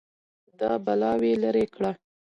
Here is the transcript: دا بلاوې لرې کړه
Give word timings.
دا 0.59 0.71
بلاوې 0.85 1.33
لرې 1.43 1.65
کړه 1.73 1.91